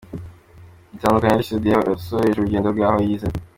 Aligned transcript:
bitandukanye 0.91 1.33
Ally 1.35 1.47
Soudy 1.47 1.69
yasoreje 1.71 2.37
urugendo 2.37 2.67
rwe 2.73 2.85
aho 2.89 2.99
yize 3.07 3.27